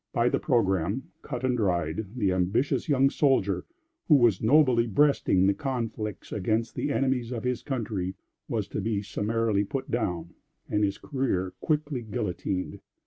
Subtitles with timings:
[0.13, 3.65] By the programme, cut and dried, the ambitious young soldier,
[4.07, 8.15] who was nobly breasting the conflicts against the enemies of his country,
[8.47, 10.33] was to be summarily put down,
[10.67, 12.79] and his career quickly guillotined.